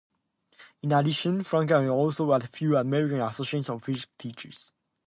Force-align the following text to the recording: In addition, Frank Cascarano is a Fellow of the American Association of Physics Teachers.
In 0.81 0.93
addition, 0.93 1.43
Frank 1.43 1.69
Cascarano 1.69 2.09
is 2.09 2.15
a 2.15 2.17
Fellow 2.23 2.33
of 2.41 2.51
the 2.51 2.75
American 2.79 3.21
Association 3.21 3.71
of 3.75 3.83
Physics 3.83 4.07
Teachers. 4.17 4.73